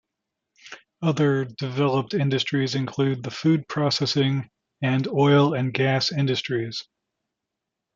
[1.03, 4.49] Other developed industries include the food processing
[4.81, 6.83] and oil and gas industries.